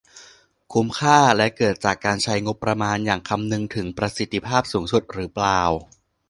[0.73, 5.61] คุ้มค่าและเกิดจากการใช้งบประมาณอย่างคำนึงถึงประสิทธิภาพสูงสุดหรือเปล่า